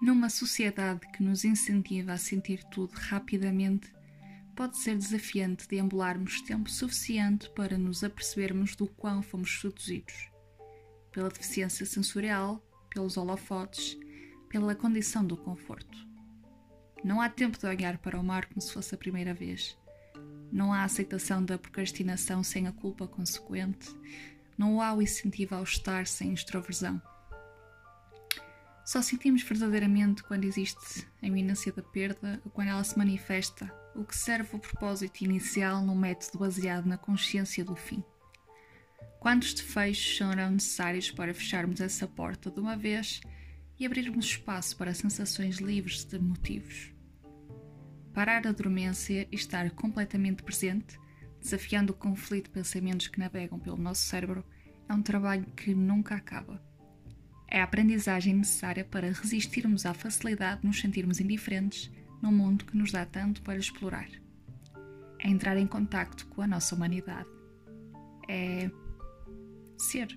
[0.00, 3.92] Numa sociedade que nos incentiva a sentir tudo rapidamente,
[4.56, 10.30] pode ser desafiante deambularmos tempo suficiente para nos apercebermos do quão fomos seduzidos
[11.12, 13.98] pela deficiência sensorial, pelos holofotes,
[14.48, 15.98] pela condição do conforto.
[17.02, 19.76] Não há tempo de olhar para o mar como se fosse a primeira vez.
[20.52, 23.88] Não há aceitação da procrastinação sem a culpa consequente.
[24.58, 27.00] Não há o incentivo ao estar sem extroversão.
[28.90, 34.04] Só sentimos verdadeiramente quando existe a iminência da perda ou quando ela se manifesta, o
[34.04, 38.02] que serve o propósito inicial num método baseado na consciência do fim.
[39.20, 43.20] Quantos desfechos serão necessários para fecharmos essa porta de uma vez
[43.78, 46.92] e abrirmos espaço para sensações livres de motivos?
[48.12, 50.98] Parar a dormência e estar completamente presente,
[51.40, 54.44] desafiando o conflito de pensamentos que navegam pelo nosso cérebro,
[54.88, 56.69] é um trabalho que nunca acaba.
[57.50, 61.90] É a aprendizagem necessária para resistirmos à facilidade de nos sentirmos indiferentes
[62.22, 64.08] num mundo que nos dá tanto para explorar.
[65.18, 67.28] É entrar em contacto com a nossa humanidade.
[68.28, 68.70] É
[69.76, 70.16] ser.